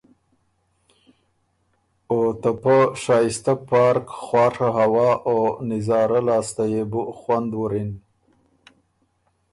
[2.09, 5.37] او ته پۀ شائستۀ پارک خواڒه هوا او
[5.69, 7.91] نظاره لاسته يې بو خوند وُرِن۔